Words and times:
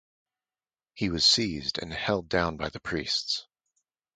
He 0.95 1.09
was 1.11 1.23
seized 1.23 1.77
and 1.77 1.93
held 1.93 2.27
down 2.27 2.57
by 2.57 2.69
the 2.69 2.79
priests. 2.79 3.45